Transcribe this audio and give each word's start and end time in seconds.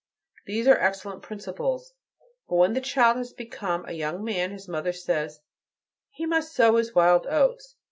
These 0.47 0.67
are 0.67 0.79
excellent 0.79 1.21
principles. 1.21 1.93
But 2.49 2.55
when 2.55 2.73
the 2.73 2.81
child 2.81 3.17
has 3.17 3.33
become 3.33 3.85
a 3.85 3.91
young 3.91 4.23
man 4.23 4.49
his 4.49 4.67
mother 4.67 4.93
says, 4.93 5.41
'He 6.09 6.25
must 6.25 6.55
sow 6.55 6.77
his 6.77 6.95
wild 6.95 7.27
oats.' 7.27 7.75